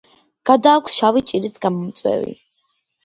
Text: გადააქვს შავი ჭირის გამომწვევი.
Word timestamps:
გადააქვს 0.49 0.95
შავი 1.01 1.23
ჭირის 1.33 1.63
გამომწვევი. 1.67 2.35